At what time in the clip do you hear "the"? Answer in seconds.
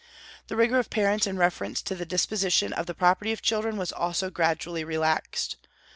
0.47-0.55, 1.93-2.07, 2.87-2.95